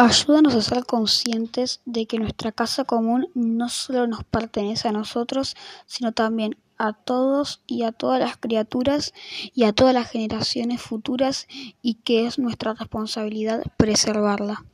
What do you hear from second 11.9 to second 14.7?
que es nuestra responsabilidad preservarla.